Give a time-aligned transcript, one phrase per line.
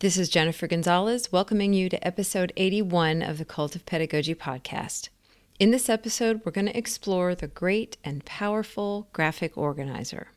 [0.00, 5.08] This is Jennifer Gonzalez welcoming you to episode 81 of the Cult of Pedagogy podcast.
[5.58, 10.28] In this episode, we're going to explore the great and powerful graphic organizer.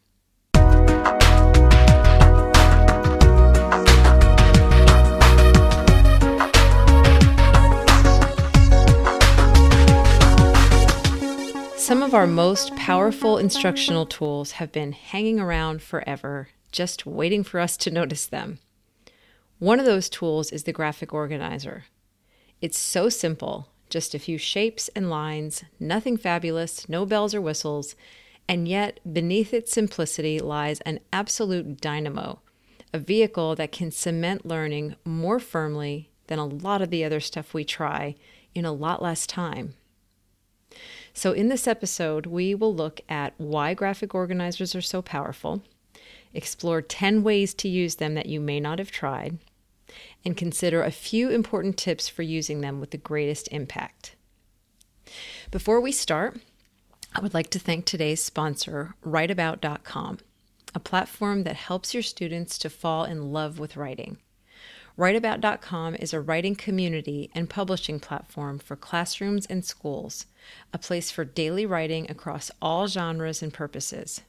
[11.78, 17.60] Some of our most powerful instructional tools have been hanging around forever, just waiting for
[17.60, 18.58] us to notice them.
[19.62, 21.84] One of those tools is the graphic organizer.
[22.62, 27.96] It's so simple just a few shapes and lines, nothing fabulous, no bells or whistles,
[28.48, 32.40] and yet beneath its simplicity lies an absolute dynamo,
[32.92, 37.54] a vehicle that can cement learning more firmly than a lot of the other stuff
[37.54, 38.16] we try
[38.56, 39.76] in a lot less time.
[41.14, 45.62] So, in this episode, we will look at why graphic organizers are so powerful,
[46.34, 49.38] explore 10 ways to use them that you may not have tried
[50.24, 54.16] and consider a few important tips for using them with the greatest impact.
[55.50, 56.40] Before we start,
[57.14, 60.20] I would like to thank today's sponsor, writeabout.com,
[60.74, 64.18] a platform that helps your students to fall in love with writing.
[64.98, 70.26] Writeabout.com is a writing community and publishing platform for classrooms and schools,
[70.74, 74.22] a place for daily writing across all genres and purposes.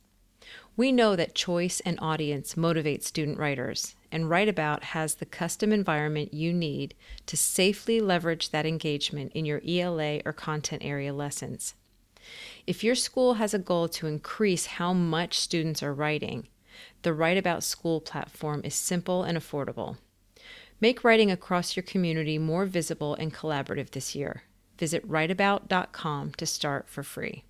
[0.76, 6.32] We know that choice and audience motivate student writers, and Writeabout has the custom environment
[6.34, 6.94] you need
[7.26, 11.74] to safely leverage that engagement in your ELA or content area lessons.
[12.66, 16.46] If your school has a goal to increase how much students are writing,
[17.02, 19.96] the Writeabout School platform is simple and affordable.
[20.80, 24.42] Make writing across your community more visible and collaborative this year.
[24.78, 27.44] Visit writeabout.com to start for free.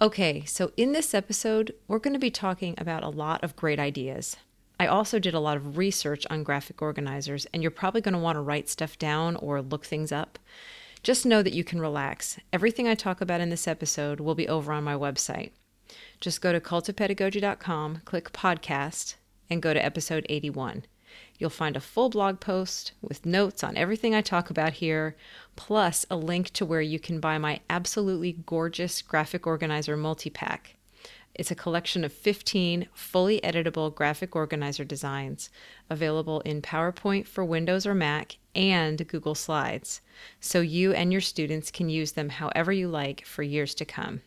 [0.00, 3.78] Okay, so in this episode, we're going to be talking about a lot of great
[3.78, 4.36] ideas.
[4.78, 8.18] I also did a lot of research on graphic organizers, and you're probably going to
[8.18, 10.38] want to write stuff down or look things up.
[11.02, 12.38] Just know that you can relax.
[12.52, 15.52] Everything I talk about in this episode will be over on my website.
[16.20, 19.14] Just go to cultofpedagogy.com, click podcast,
[19.48, 20.84] and go to episode 81.
[21.38, 25.16] You'll find a full blog post with notes on everything I talk about here,
[25.54, 30.76] plus a link to where you can buy my absolutely gorgeous graphic organizer multi pack.
[31.38, 35.50] It's a collection of 15 fully editable graphic organizer designs
[35.90, 40.00] available in PowerPoint for Windows or Mac and Google Slides,
[40.40, 44.22] so you and your students can use them however you like for years to come.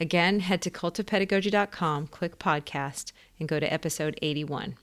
[0.00, 4.76] Again, head to cultofpedagogy.com, click podcast, and go to episode 81.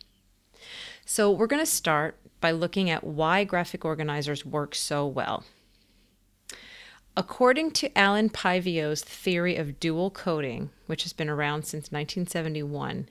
[1.05, 5.43] So, we're going to start by looking at why graphic organizers work so well.
[7.17, 13.09] According to Alan Paivio's theory of dual coding, which has been around since 1971,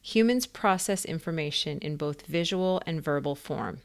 [0.00, 3.82] humans process information in both visual and verbal form.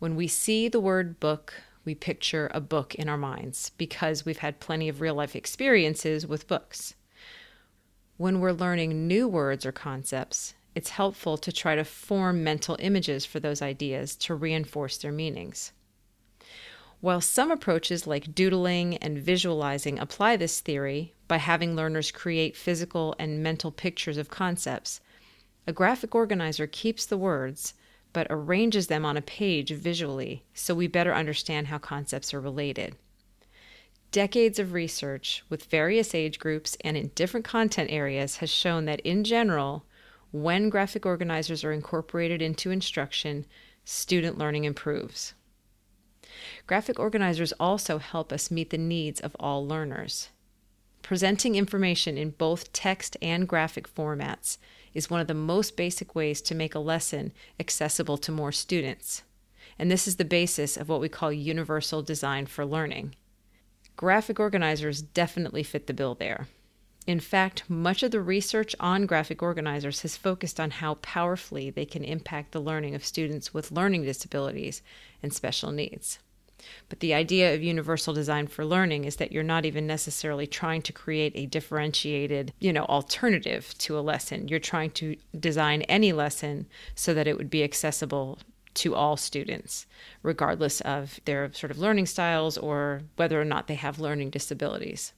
[0.00, 1.54] When we see the word book,
[1.84, 6.26] we picture a book in our minds because we've had plenty of real life experiences
[6.26, 6.94] with books.
[8.16, 13.24] When we're learning new words or concepts, it's helpful to try to form mental images
[13.24, 15.70] for those ideas to reinforce their meanings.
[17.02, 23.16] While some approaches like doodling and visualizing apply this theory by having learners create physical
[23.18, 25.00] and mental pictures of concepts,
[25.66, 27.74] a graphic organizer keeps the words
[28.12, 32.94] but arranges them on a page visually so we better understand how concepts are related.
[34.12, 39.00] Decades of research with various age groups and in different content areas has shown that
[39.00, 39.84] in general,
[40.30, 43.44] when graphic organizers are incorporated into instruction,
[43.84, 45.34] student learning improves.
[46.66, 50.28] Graphic organizers also help us meet the needs of all learners.
[51.02, 54.58] Presenting information in both text and graphic formats
[54.94, 59.22] is one of the most basic ways to make a lesson accessible to more students.
[59.78, 63.14] And this is the basis of what we call universal design for learning.
[63.96, 66.46] Graphic organizers definitely fit the bill there.
[67.06, 71.84] In fact, much of the research on graphic organizers has focused on how powerfully they
[71.84, 74.82] can impact the learning of students with learning disabilities
[75.20, 76.20] and special needs.
[76.88, 80.82] But the idea of universal design for learning is that you're not even necessarily trying
[80.82, 84.48] to create a differentiated, you know, alternative to a lesson.
[84.48, 88.38] You're trying to design any lesson so that it would be accessible
[88.74, 89.86] to all students,
[90.22, 95.12] regardless of their sort of learning styles or whether or not they have learning disabilities.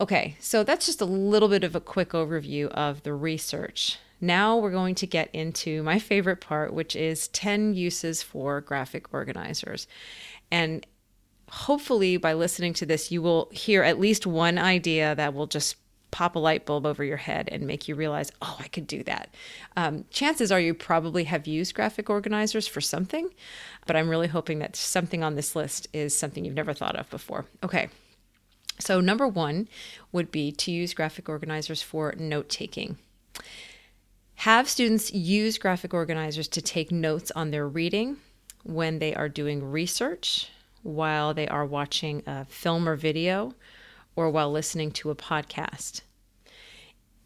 [0.00, 3.98] Okay, so that's just a little bit of a quick overview of the research.
[4.20, 9.12] Now we're going to get into my favorite part, which is 10 uses for graphic
[9.14, 9.86] organizers.
[10.50, 10.86] And
[11.50, 15.76] hopefully, by listening to this, you will hear at least one idea that will just
[16.10, 19.02] pop a light bulb over your head and make you realize, oh, I could do
[19.04, 19.34] that.
[19.76, 23.30] Um, chances are you probably have used graphic organizers for something,
[23.86, 27.08] but I'm really hoping that something on this list is something you've never thought of
[27.10, 27.46] before.
[27.62, 27.88] Okay.
[28.78, 29.68] So, number one
[30.10, 32.96] would be to use graphic organizers for note taking.
[34.40, 38.16] Have students use graphic organizers to take notes on their reading
[38.62, 40.48] when they are doing research,
[40.82, 43.54] while they are watching a film or video,
[44.16, 46.00] or while listening to a podcast.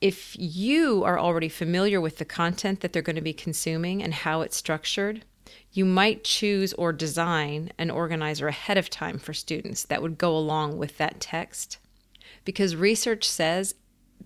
[0.01, 4.13] If you are already familiar with the content that they're going to be consuming and
[4.13, 5.25] how it's structured,
[5.71, 10.37] you might choose or design an organizer ahead of time for students that would go
[10.37, 11.79] along with that text.
[12.45, 13.77] Because research says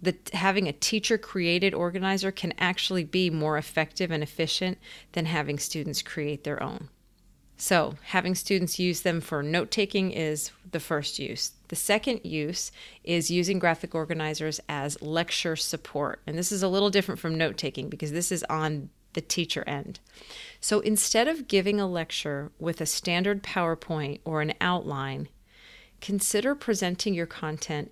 [0.02, 4.78] that having a teacher created organizer can actually be more effective and efficient
[5.12, 6.88] than having students create their own.
[7.60, 11.52] So, having students use them for note taking is the first use.
[11.68, 12.70] The second use
[13.02, 16.20] is using graphic organizers as lecture support.
[16.24, 19.64] And this is a little different from note taking because this is on the teacher
[19.66, 19.98] end.
[20.60, 25.28] So, instead of giving a lecture with a standard PowerPoint or an outline,
[26.00, 27.90] consider presenting your content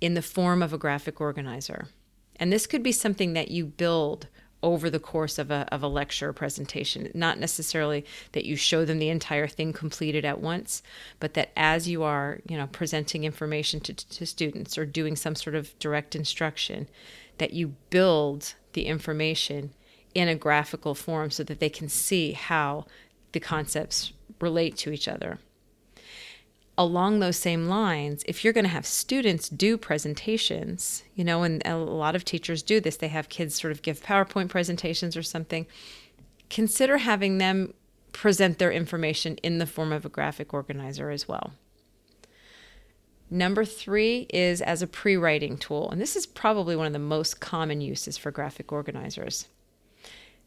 [0.00, 1.88] in the form of a graphic organizer.
[2.36, 4.28] And this could be something that you build
[4.62, 7.10] over the course of a, of a lecture or presentation.
[7.14, 10.82] Not necessarily that you show them the entire thing completed at once,
[11.18, 15.34] but that as you are, you know, presenting information to, to students or doing some
[15.34, 16.88] sort of direct instruction,
[17.38, 19.72] that you build the information
[20.14, 22.84] in a graphical form so that they can see how
[23.32, 25.38] the concepts relate to each other
[26.80, 31.60] along those same lines, if you're going to have students do presentations, you know, and
[31.66, 35.22] a lot of teachers do this, they have kids sort of give PowerPoint presentations or
[35.22, 35.66] something,
[36.48, 37.74] consider having them
[38.12, 41.52] present their information in the form of a graphic organizer as well.
[43.28, 46.98] Number three is as a pre writing tool, and this is probably one of the
[46.98, 49.48] most common uses for graphic organizers.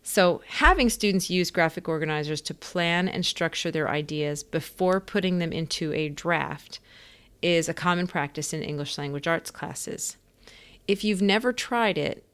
[0.05, 5.53] So, having students use graphic organizers to plan and structure their ideas before putting them
[5.53, 6.79] into a draft
[7.41, 10.17] is a common practice in English language arts classes.
[10.89, 12.25] If you've never tried it,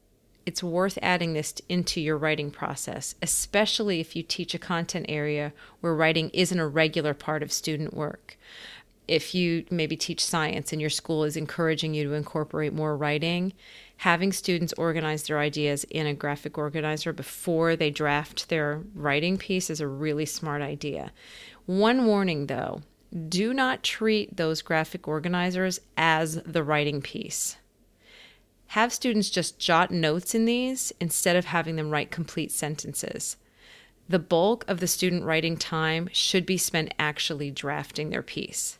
[0.44, 5.52] it's worth adding this into your writing process, especially if you teach a content area
[5.80, 8.36] where writing isn't a regular part of student work
[9.10, 13.52] if you maybe teach science and your school is encouraging you to incorporate more writing,
[13.96, 19.68] having students organize their ideas in a graphic organizer before they draft their writing piece
[19.68, 21.10] is a really smart idea.
[21.66, 22.82] One warning though
[23.28, 27.56] do not treat those graphic organizers as the writing piece.
[28.68, 33.36] Have students just jot notes in these instead of having them write complete sentences.
[34.08, 38.78] The bulk of the student writing time should be spent actually drafting their piece.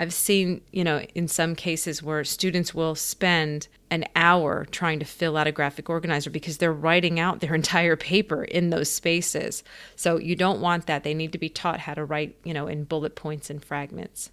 [0.00, 5.04] I've seen, you know, in some cases where students will spend an hour trying to
[5.04, 9.62] fill out a graphic organizer because they're writing out their entire paper in those spaces.
[9.96, 11.04] So you don't want that.
[11.04, 14.30] They need to be taught how to write, you know, in bullet points and fragments.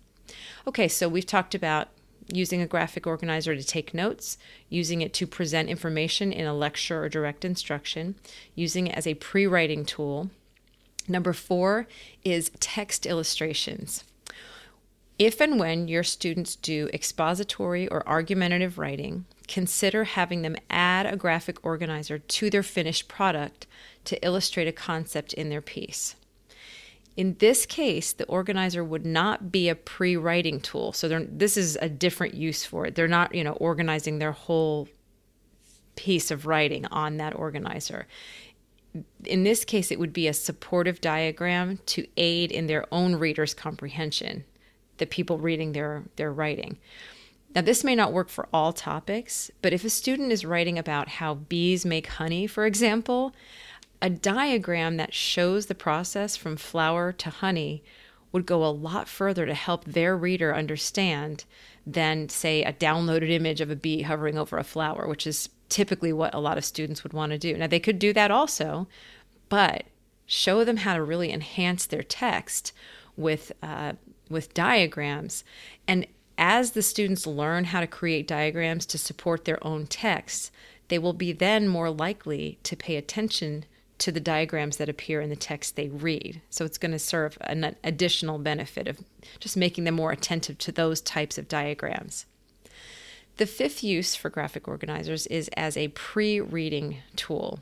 [0.66, 1.90] Okay, so we've talked about
[2.32, 4.38] using a graphic organizer to take notes,
[4.70, 8.16] using it to present information in a lecture or direct instruction,
[8.56, 10.30] using it as a pre writing tool.
[11.10, 11.88] Number four
[12.24, 14.06] is text illustrations.
[15.20, 21.16] If and when your students do expository or argumentative writing, consider having them add a
[21.16, 23.66] graphic organizer to their finished product
[24.06, 26.16] to illustrate a concept in their piece.
[27.16, 30.94] In this case, the organizer would not be a pre-writing tool.
[30.94, 32.94] So this is a different use for it.
[32.94, 34.88] They're not, you know, organizing their whole
[35.96, 38.06] piece of writing on that organizer.
[39.26, 43.56] In this case, it would be a supportive diagram to aid in their own reader's
[43.56, 44.46] comprehension
[44.98, 46.78] the people reading their their writing.
[47.56, 51.08] Now, this may not work for all topics, but if a student is writing about
[51.08, 53.34] how bees make honey, for example,
[54.02, 57.84] a diagram that shows the process from flower to honey
[58.32, 61.46] would go a lot further to help their reader understand
[61.86, 66.14] than, say, a downloaded image of a bee hovering over a flower, which is typically
[66.14, 67.58] what a lot of students would want to do.
[67.58, 68.88] Now, they could do that also,
[69.50, 69.86] but
[70.26, 72.74] show them how to really enhance their text
[73.16, 73.94] with uh,
[74.30, 75.44] with diagrams.
[75.88, 76.08] And
[76.38, 80.52] as the students learn how to create diagrams to support their own texts,
[80.90, 83.66] they will be then more likely to pay attention
[83.98, 86.42] to the diagrams that appear in the text they read.
[86.50, 89.00] So it's going to serve an additional benefit of
[89.40, 92.26] just making them more attentive to those types of diagrams.
[93.38, 97.60] The fifth use for graphic organizers is as a pre reading tool.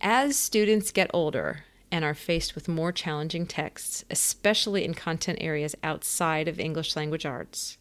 [0.00, 5.74] As students get older, and are faced with more challenging texts, especially in content areas
[5.82, 7.78] outside of English language arts.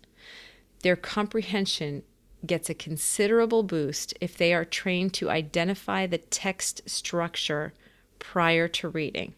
[0.82, 2.04] Their comprehension
[2.46, 7.74] gets a considerable boost if they are trained to identify the text structure
[8.20, 9.34] prior to reading.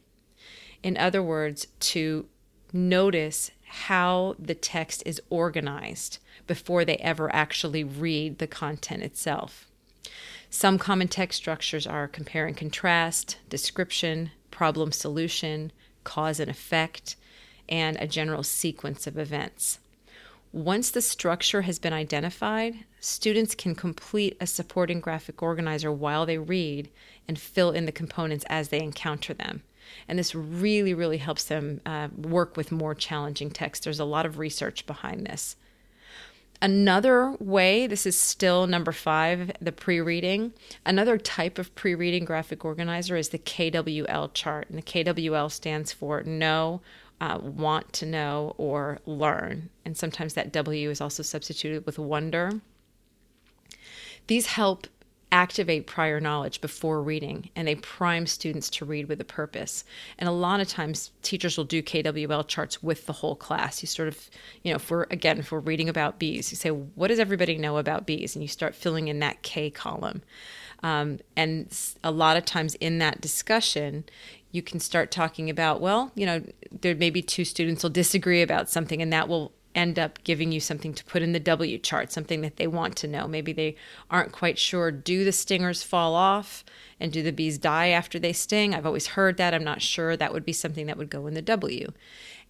[0.84, 2.28] In other words, to
[2.72, 9.68] notice how the text is organized before they ever actually read the content itself.
[10.50, 15.72] Some common text structures are compare and contrast, description, problem solution,
[16.04, 17.16] cause and effect,
[17.68, 19.80] and a general sequence of events.
[20.52, 26.40] Once the structure has been identified, students can complete a supporting graphic organizer while they
[26.40, 26.90] read
[27.28, 29.62] and fill in the components as they encounter them.
[30.08, 33.84] And this really, really helps them uh, work with more challenging text.
[33.84, 35.56] There's a lot of research behind this.
[36.62, 40.54] Another way, this is still number five, the pre reading.
[40.86, 44.70] Another type of pre reading graphic organizer is the KWL chart.
[44.70, 46.82] And the KWL stands for know,
[47.22, 49.70] uh, want to know, or learn.
[49.86, 52.52] And sometimes that W is also substituted with wonder.
[54.28, 54.88] These help
[55.32, 59.84] activate prior knowledge before reading and they prime students to read with a purpose.
[60.18, 63.84] And a lot of times teachers will do KWL charts with the whole class.
[63.84, 64.30] You sort of,
[64.64, 67.58] you know, if we're again, if we're reading about bees, you say, what does everybody
[67.58, 68.36] know about bees?
[68.36, 70.24] And you start filling in that K column.
[70.82, 74.06] Um, and a lot of times in that discussion,
[74.52, 78.42] you can start talking about, well, you know, there may be two students will disagree
[78.42, 81.78] about something, and that will end up giving you something to put in the W
[81.78, 83.28] chart, something that they want to know.
[83.28, 83.76] Maybe they
[84.10, 86.64] aren't quite sure do the stingers fall off
[87.00, 88.74] and do the bees die after they sting?
[88.74, 89.54] I've always heard that.
[89.54, 90.18] I'm not sure.
[90.18, 91.92] That would be something that would go in the W.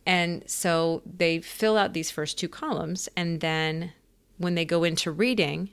[0.06, 3.94] And so they fill out these first two columns, and then
[4.38, 5.70] when they go into reading,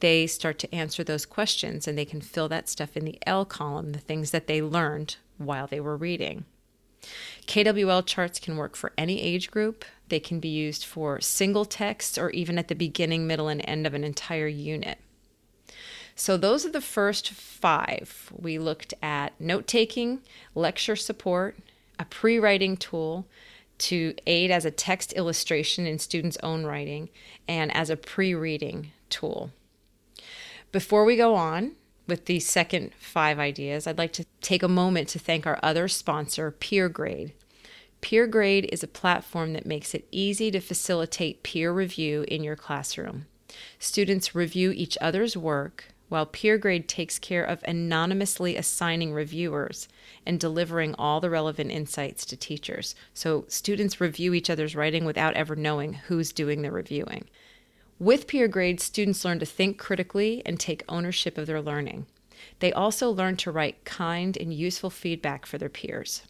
[0.00, 3.44] they start to answer those questions and they can fill that stuff in the L
[3.44, 6.44] column, the things that they learned while they were reading.
[7.46, 9.84] KWL charts can work for any age group.
[10.08, 13.86] They can be used for single text or even at the beginning, middle, and end
[13.86, 14.98] of an entire unit.
[16.14, 18.32] So, those are the first five.
[18.36, 20.20] We looked at note taking,
[20.54, 21.56] lecture support,
[21.98, 23.26] a pre writing tool
[23.78, 27.08] to aid as a text illustration in students' own writing,
[27.46, 29.52] and as a pre reading tool.
[30.72, 31.76] Before we go on,
[32.08, 35.86] with the second five ideas, I'd like to take a moment to thank our other
[35.86, 37.32] sponsor, PeerGrade.
[38.00, 43.26] PeerGrade is a platform that makes it easy to facilitate peer review in your classroom.
[43.78, 49.88] Students review each other's work, while PeerGrade takes care of anonymously assigning reviewers
[50.24, 52.94] and delivering all the relevant insights to teachers.
[53.12, 57.28] So students review each other's writing without ever knowing who's doing the reviewing.
[57.98, 62.06] With PeerGrade, students learn to think critically and take ownership of their learning.
[62.60, 66.22] They also learn to write kind and useful feedback for their peers.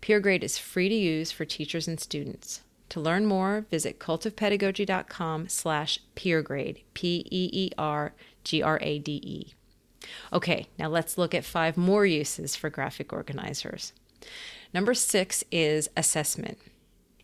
[0.00, 2.62] PeerGrade is free to use for teachers and students.
[2.90, 7.72] To learn more, visit cultofpedagogy.com slash peergrade, P-E-E-R-G-R-A-D-E.
[10.32, 13.92] Okay, now let's look at five more uses for graphic organizers.
[14.74, 16.58] Number six is assessment.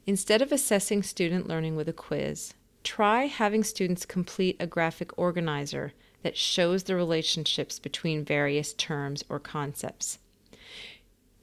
[0.06, 5.92] Instead of assessing student learning with a quiz, try having students complete a graphic organizer
[6.22, 10.18] that shows the relationships between various terms or concepts.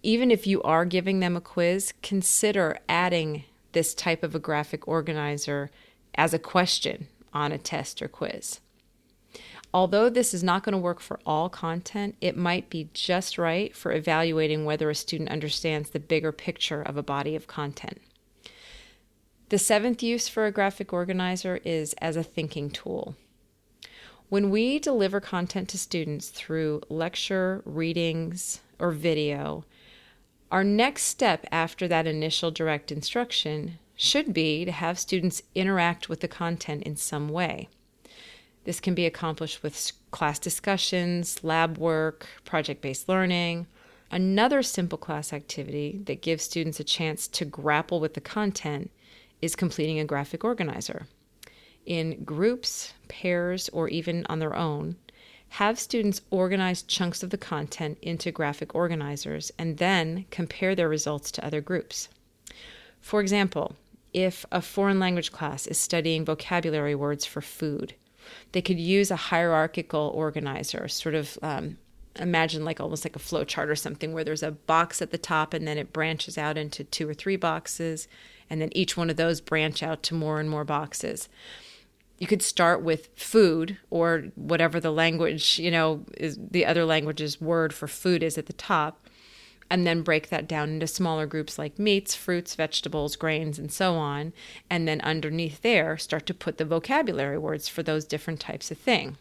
[0.05, 4.87] Even if you are giving them a quiz, consider adding this type of a graphic
[4.87, 5.71] organizer
[6.13, 8.59] as a question on a test or quiz.
[9.73, 13.75] Although this is not going to work for all content, it might be just right
[13.75, 17.99] for evaluating whether a student understands the bigger picture of a body of content.
[19.49, 23.15] The seventh use for a graphic organizer is as a thinking tool.
[24.29, 29.65] When we deliver content to students through lecture, readings, or video,
[30.51, 36.19] our next step after that initial direct instruction should be to have students interact with
[36.19, 37.69] the content in some way.
[38.65, 43.67] This can be accomplished with class discussions, lab work, project based learning.
[44.11, 48.91] Another simple class activity that gives students a chance to grapple with the content
[49.41, 51.07] is completing a graphic organizer.
[51.85, 54.95] In groups, pairs, or even on their own,
[55.55, 61.31] have students organize chunks of the content into graphic organizers and then compare their results
[61.31, 62.09] to other groups.
[62.99, 63.77] For example,
[64.13, 67.93] if a foreign language class is studying vocabulary words for food,
[68.51, 71.77] they could use a hierarchical organizer, sort of um,
[72.19, 75.17] imagine like almost like a flow chart or something where there's a box at the
[75.17, 78.09] top and then it branches out into two or three boxes
[78.49, 81.29] and then each one of those branch out to more and more boxes
[82.17, 87.41] you could start with food or whatever the language you know is the other language's
[87.41, 89.05] word for food is at the top
[89.69, 93.95] and then break that down into smaller groups like meats, fruits, vegetables, grains, and so
[93.95, 94.33] on.
[94.69, 98.77] And then underneath there, start to put the vocabulary words for those different types of
[98.77, 99.17] thing.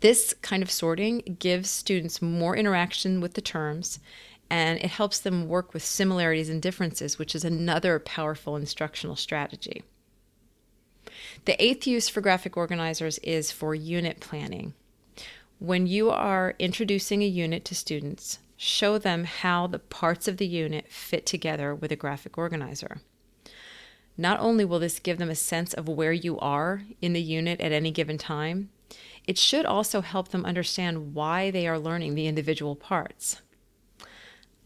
[0.00, 3.98] This kind of sorting gives students more interaction with the terms
[4.50, 9.82] and it helps them work with similarities and differences, which is another powerful instructional strategy.
[11.44, 14.74] The eighth use for graphic organizers is for unit planning.
[15.58, 20.46] When you are introducing a unit to students, show them how the parts of the
[20.46, 23.00] unit fit together with a graphic organizer.
[24.16, 27.60] Not only will this give them a sense of where you are in the unit
[27.60, 28.70] at any given time,
[29.26, 33.42] it should also help them understand why they are learning the individual parts.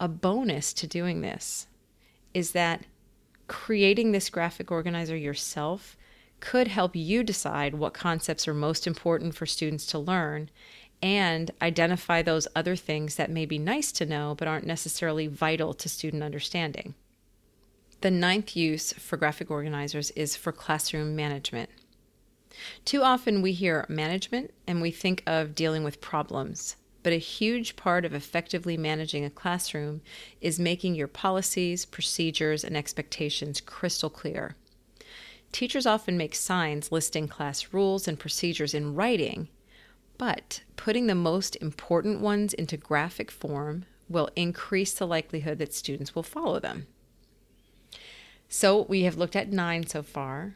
[0.01, 1.67] A bonus to doing this
[2.33, 2.85] is that
[3.47, 5.97] creating this graphic organizer yourself
[6.43, 10.51] could help you decide what concepts are most important for students to learn
[11.01, 15.73] and identify those other things that may be nice to know but aren't necessarily vital
[15.73, 16.95] to student understanding.
[18.01, 21.71] The ninth use for graphic organizers is for classroom management.
[22.85, 27.77] Too often we hear management and we think of dealing with problems, but a huge
[27.77, 30.01] part of effectively managing a classroom
[30.41, 34.57] is making your policies, procedures, and expectations crystal clear.
[35.53, 39.49] Teachers often make signs listing class rules and procedures in writing
[40.23, 46.15] but putting the most important ones into graphic form will increase the likelihood that students
[46.15, 46.87] will follow them.
[48.49, 50.55] So we have looked at nine so far.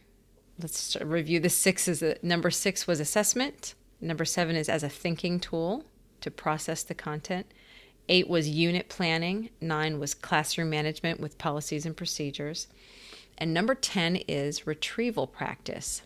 [0.60, 1.88] Let's review the six.
[1.88, 3.74] Is number six was assessment.
[4.00, 5.84] Number seven is as a thinking tool
[6.20, 7.46] to process the content.
[8.08, 9.50] Eight was unit planning.
[9.60, 12.68] Nine was classroom management with policies and procedures.
[13.38, 16.02] And number 10 is retrieval practice.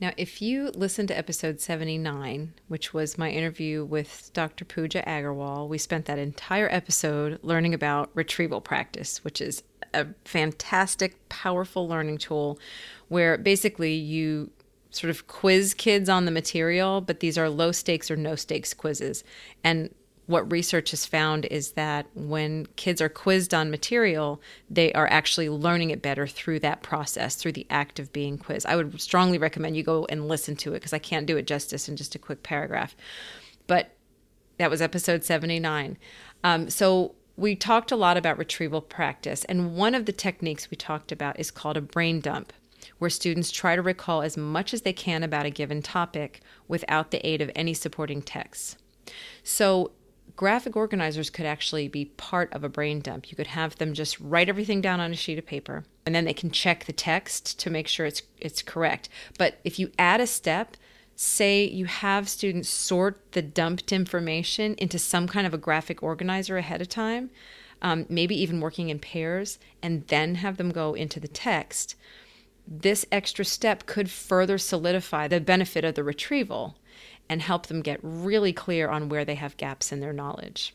[0.00, 4.64] Now, if you listen to episode 79, which was my interview with Dr.
[4.64, 11.28] Pooja Agarwal, we spent that entire episode learning about retrieval practice, which is a fantastic,
[11.28, 12.60] powerful learning tool
[13.08, 14.50] where basically you
[14.90, 18.72] sort of quiz kids on the material, but these are low stakes or no stakes
[18.72, 19.24] quizzes.
[19.64, 19.92] And
[20.28, 25.48] what research has found is that when kids are quizzed on material, they are actually
[25.48, 28.66] learning it better through that process, through the act of being quizzed.
[28.66, 31.46] I would strongly recommend you go and listen to it because I can't do it
[31.46, 32.94] justice in just a quick paragraph.
[33.66, 33.96] But
[34.58, 35.96] that was episode 79.
[36.44, 40.76] Um, so we talked a lot about retrieval practice, and one of the techniques we
[40.76, 42.52] talked about is called a brain dump
[42.98, 47.12] where students try to recall as much as they can about a given topic without
[47.12, 48.76] the aid of any supporting texts.
[49.42, 49.92] So,
[50.38, 53.28] graphic organizers could actually be part of a brain dump.
[53.28, 56.26] You could have them just write everything down on a sheet of paper and then
[56.26, 59.08] they can check the text to make sure it's it's correct.
[59.36, 60.76] But if you add a step,
[61.16, 66.56] say you have students sort the dumped information into some kind of a graphic organizer
[66.56, 67.30] ahead of time,
[67.82, 71.96] um, maybe even working in pairs, and then have them go into the text,
[72.64, 76.76] this extra step could further solidify the benefit of the retrieval
[77.28, 80.74] and help them get really clear on where they have gaps in their knowledge.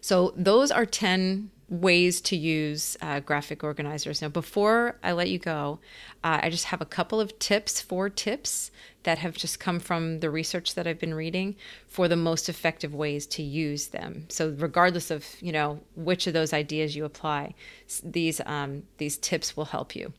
[0.00, 4.22] So, those are 10 ways to use uh, graphic organizers.
[4.22, 5.80] Now, before I let you go,
[6.24, 8.70] uh, I just have a couple of tips, four tips
[9.02, 12.94] that have just come from the research that I've been reading for the most effective
[12.94, 14.26] ways to use them.
[14.28, 17.54] So, regardless of you know which of those ideas you apply,
[18.02, 20.12] these um, these tips will help you.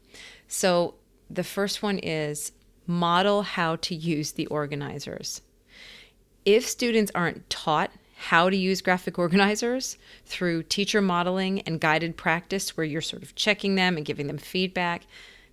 [0.48, 0.96] So,
[1.30, 2.52] the first one is
[2.90, 5.42] model how to use the organizers.
[6.44, 12.76] If students aren't taught how to use graphic organizers through teacher modeling and guided practice,
[12.76, 15.04] where you're sort of checking them and giving them feedback,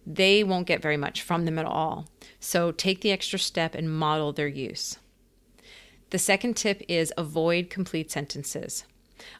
[0.06, 2.06] they won't get very much from them at all.
[2.40, 4.98] So take the extra step and model their use.
[6.10, 8.84] The second tip is avoid complete sentences.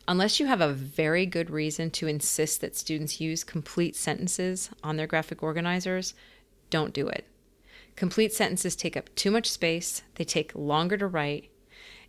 [0.06, 4.96] Unless you have a very good reason to insist that students use complete sentences on
[4.96, 6.12] their graphic organizers,
[6.68, 7.24] don't do it.
[7.96, 11.50] Complete sentences take up too much space, they take longer to write,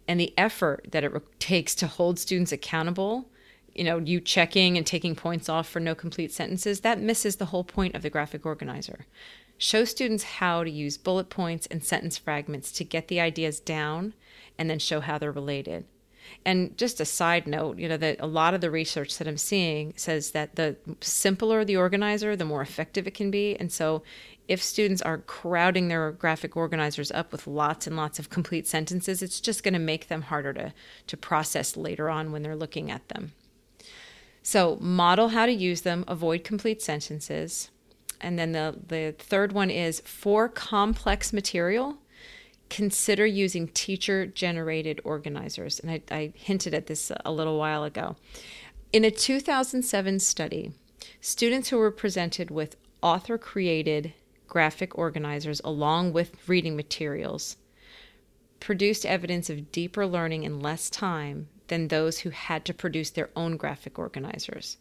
[0.07, 3.29] and the effort that it re- takes to hold students accountable,
[3.73, 7.45] you know, you checking and taking points off for no complete sentences, that misses the
[7.45, 9.05] whole point of the graphic organizer.
[9.57, 14.13] Show students how to use bullet points and sentence fragments to get the ideas down
[14.57, 15.85] and then show how they're related.
[16.45, 19.37] And just a side note, you know, that a lot of the research that I'm
[19.37, 23.55] seeing says that the simpler the organizer, the more effective it can be.
[23.55, 24.03] And so
[24.47, 29.21] if students are crowding their graphic organizers up with lots and lots of complete sentences,
[29.21, 30.73] it's just going to make them harder to,
[31.07, 33.33] to process later on when they're looking at them.
[34.43, 37.69] So, model how to use them, avoid complete sentences.
[38.21, 41.97] And then the, the third one is for complex material,
[42.69, 45.79] consider using teacher generated organizers.
[45.79, 48.15] And I, I, hinted at this a little while ago.
[48.93, 50.71] In a 2007 study,
[51.19, 54.13] students who were presented with author created
[54.47, 57.57] graphic organizers along with reading materials
[58.59, 63.29] produced evidence of deeper learning in less time than those who had to produce their
[63.35, 64.77] own graphic organizers.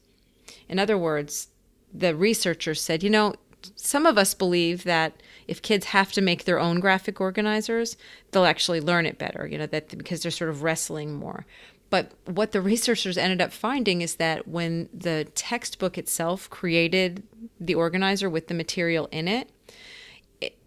[0.69, 1.49] In other words,
[1.93, 3.35] the researchers said, you know,
[3.75, 7.97] some of us believe that if kids have to make their own graphic organizers,
[8.31, 11.47] they'll actually learn it better, you know, that because they're sort of wrestling more.
[11.89, 17.23] But what the researchers ended up finding is that when the textbook itself created
[17.61, 19.51] the organizer with the material in it,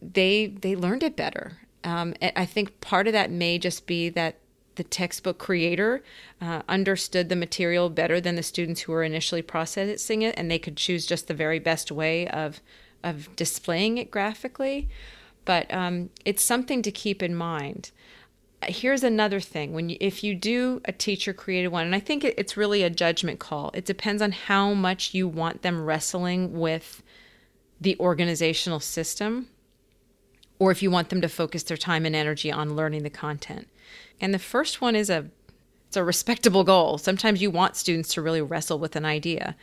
[0.02, 1.58] they they learned it better.
[1.84, 4.38] Um, I think part of that may just be that
[4.76, 6.04] the textbook creator
[6.42, 10.60] uh, understood the material better than the students who were initially processing it, and they
[10.60, 12.62] could choose just the very best way of
[13.04, 14.90] of displaying it graphically.
[15.46, 17.92] But um, it's something to keep in mind.
[18.64, 22.24] Here's another thing: when you, if you do a teacher created one, and I think
[22.24, 23.72] it's really a judgment call.
[23.74, 27.02] It depends on how much you want them wrestling with
[27.80, 29.48] the organizational system
[30.60, 33.68] or if you want them to focus their time and energy on learning the content.
[34.22, 35.30] And the first one is a
[35.88, 37.00] it's a respectable goal.
[37.00, 39.56] Sometimes you want students to really wrestle with an idea.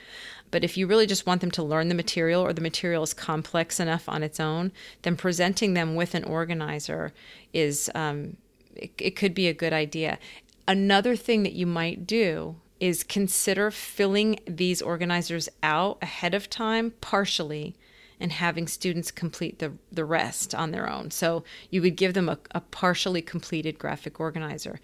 [0.50, 3.14] But if you really just want them to learn the material or the material is
[3.14, 7.12] complex enough on its own, then presenting them with an organizer
[7.52, 8.36] is um,
[8.74, 10.18] it, it could be a good idea.
[10.66, 16.92] Another thing that you might do is consider filling these organizers out ahead of time
[17.00, 17.76] partially
[18.20, 21.10] and having students complete the, the rest on their own.
[21.10, 24.80] So you would give them a, a partially completed graphic organizer.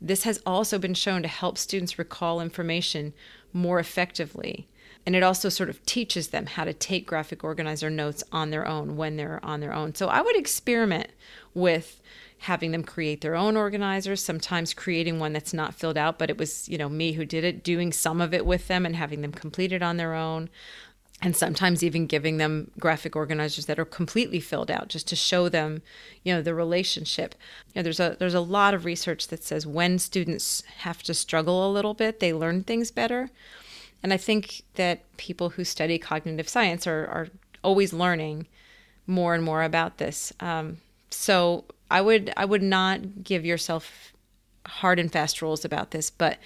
[0.00, 3.14] This has also been shown to help students recall information
[3.52, 4.68] more effectively.
[5.06, 8.66] And it also sort of teaches them how to take graphic organizer notes on their
[8.66, 9.94] own when they're on their own.
[9.94, 11.08] So I would experiment
[11.54, 12.02] with
[12.38, 16.36] having them create their own organizers, sometimes creating one that's not filled out, but it
[16.36, 19.22] was, you know, me who did it, doing some of it with them and having
[19.22, 20.50] them complete it on their own
[21.22, 25.48] and sometimes even giving them graphic organizers that are completely filled out just to show
[25.48, 25.82] them
[26.22, 27.34] you know the relationship.
[27.68, 31.14] You know there's a there's a lot of research that says when students have to
[31.14, 33.30] struggle a little bit they learn things better.
[34.02, 37.28] And i think that people who study cognitive science are are
[37.64, 38.46] always learning
[39.06, 40.32] more and more about this.
[40.40, 40.78] Um,
[41.10, 44.12] so i would i would not give yourself
[44.66, 46.38] hard and fast rules about this but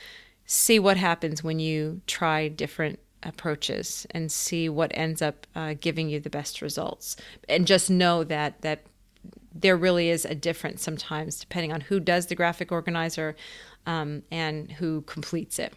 [0.46, 6.08] see what happens when you try different approaches and see what ends up uh, giving
[6.08, 7.16] you the best results.
[7.48, 8.82] And just know that that
[9.52, 13.34] there really is a difference sometimes depending on who does the graphic organizer
[13.86, 15.74] um, and who completes it.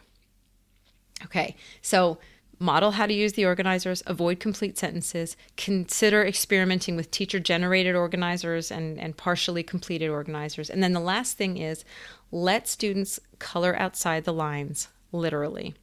[1.26, 2.20] Okay so
[2.60, 8.72] model how to use the organizers avoid complete sentences consider experimenting with teacher generated organizers
[8.72, 10.70] and, and partially completed organizers.
[10.70, 11.84] And then the last thing is
[12.32, 15.76] let students color outside the lines literally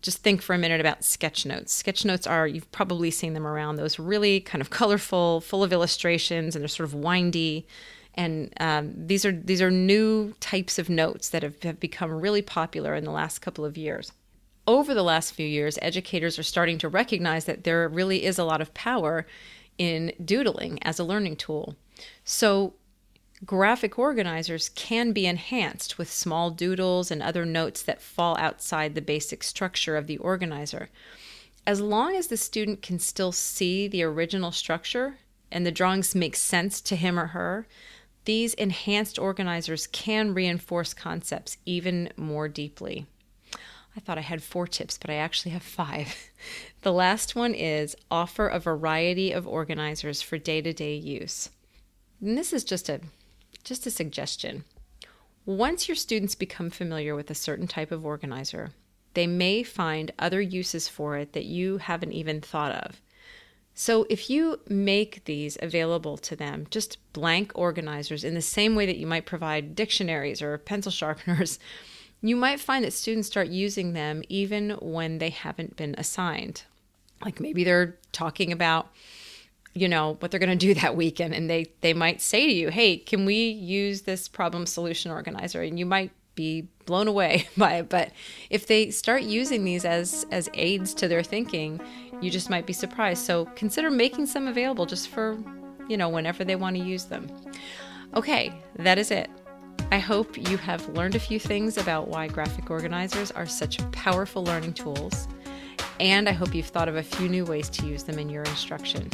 [0.00, 1.72] just think for a minute about sketch notes.
[1.72, 5.72] Sketch notes are, you've probably seen them around, those really kind of colorful, full of
[5.72, 7.66] illustrations, and they're sort of windy.
[8.14, 12.42] And um, these are these are new types of notes that have, have become really
[12.42, 14.12] popular in the last couple of years.
[14.66, 18.44] Over the last few years, educators are starting to recognize that there really is a
[18.44, 19.26] lot of power
[19.78, 21.74] in doodling as a learning tool.
[22.24, 22.74] So
[23.44, 29.02] Graphic organizers can be enhanced with small doodles and other notes that fall outside the
[29.02, 30.90] basic structure of the organizer.
[31.66, 35.18] As long as the student can still see the original structure
[35.50, 37.66] and the drawings make sense to him or her,
[38.26, 43.06] these enhanced organizers can reinforce concepts even more deeply.
[43.96, 46.14] I thought I had four tips, but I actually have five.
[46.82, 51.50] the last one is offer a variety of organizers for day to day use.
[52.20, 53.00] And this is just a
[53.64, 54.64] just a suggestion.
[55.44, 58.70] Once your students become familiar with a certain type of organizer,
[59.14, 63.00] they may find other uses for it that you haven't even thought of.
[63.74, 68.84] So, if you make these available to them, just blank organizers, in the same way
[68.84, 71.58] that you might provide dictionaries or pencil sharpeners,
[72.20, 76.62] you might find that students start using them even when they haven't been assigned.
[77.24, 78.88] Like maybe they're talking about
[79.74, 82.52] you know what they're going to do that weekend and they they might say to
[82.52, 85.62] you hey can we use this problem solution organizer?
[85.62, 88.10] And you might be blown away by it but
[88.50, 91.80] if they start using these as as aids to their thinking
[92.20, 93.24] you just might be surprised.
[93.24, 95.38] So consider making some available just for
[95.88, 97.28] you know whenever they want to use them.
[98.14, 99.30] Okay that is it.
[99.92, 104.42] I hope you have learned a few things about why graphic organizers are such powerful
[104.42, 105.28] learning tools,
[106.00, 108.42] and I hope you've thought of a few new ways to use them in your
[108.44, 109.10] instruction.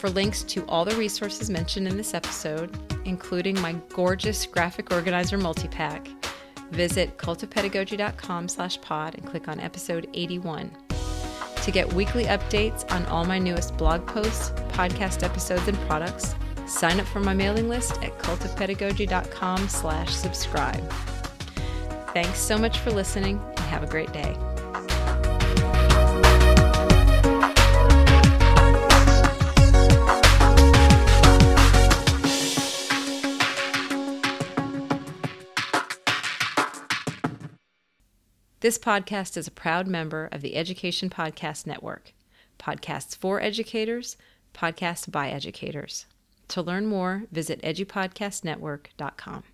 [0.00, 5.36] For links to all the resources mentioned in this episode, including my gorgeous graphic organizer
[5.36, 6.08] multi-pack,
[6.70, 10.74] visit cultofpedagogy.com slash pod and click on episode 81.
[11.64, 16.34] To get weekly updates on all my newest blog posts, podcast episodes, and products,
[16.66, 20.90] sign up for my mailing list at cultofpedagogy.com slash subscribe.
[22.14, 24.34] Thanks so much for listening and have a great day.
[38.60, 42.12] This podcast is a proud member of the Education Podcast Network.
[42.58, 44.18] Podcasts for educators,
[44.52, 46.04] podcasts by educators.
[46.48, 49.44] To learn more, visit edupodcastnetwork.com.